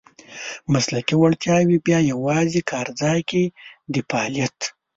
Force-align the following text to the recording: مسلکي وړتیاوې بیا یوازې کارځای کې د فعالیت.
مسلکي 0.73 1.15
وړتیاوې 1.17 1.77
بیا 1.87 1.99
یوازې 2.11 2.59
کارځای 2.71 3.19
کې 3.29 3.43
د 3.93 3.95
فعالیت. 4.09 4.57